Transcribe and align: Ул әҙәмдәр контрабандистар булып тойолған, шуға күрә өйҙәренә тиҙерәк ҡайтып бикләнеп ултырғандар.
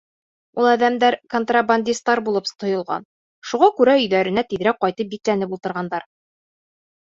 Ул 0.61 0.67
әҙәмдәр 0.69 1.17
контрабандистар 1.33 2.21
булып 2.29 2.49
тойолған, 2.63 3.05
шуға 3.51 3.69
күрә 3.81 3.95
өйҙәренә 4.01 4.45
тиҙерәк 4.55 4.81
ҡайтып 4.87 5.13
бикләнеп 5.13 5.55
ултырғандар. 5.59 6.09